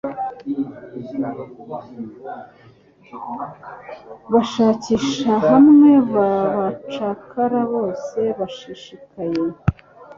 [4.33, 9.39] Bashakisha hamwe nabacakara bose bashishikaye